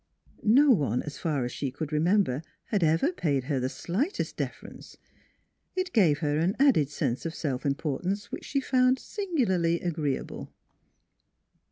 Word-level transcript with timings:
No 0.41 0.71
one, 0.71 1.03
as 1.03 1.19
far 1.19 1.45
as 1.45 1.51
she 1.51 1.69
could 1.69 1.91
remember, 1.93 2.41
had 2.69 2.83
ever 2.83 3.11
paid 3.11 3.43
her 3.43 3.59
the 3.59 3.69
slightest 3.69 4.35
deference. 4.35 4.97
It 5.75 5.93
gave 5.93 6.17
her 6.25 6.39
an 6.39 6.53
NEIGHBORS 6.53 6.59
137 6.59 6.67
added 6.69 6.89
sense 6.89 7.25
of 7.27 7.35
self 7.35 7.65
importance 7.67 8.31
which 8.31 8.45
she 8.45 8.61
found 8.61 8.97
singularly 8.97 9.79
agreeable. 9.79 10.51